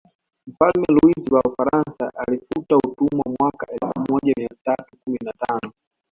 Mfalme 0.47 0.85
Luis 0.89 1.31
wa 1.31 1.41
Ufaransa 1.45 2.11
alifuta 2.15 2.77
utumwa 2.77 3.35
mwaka 3.39 3.67
elfu 3.71 4.11
moja 4.13 4.33
mia 4.37 4.49
tatu 4.65 4.97
kumi 5.03 5.19
na 5.25 5.33
tano 5.33 5.73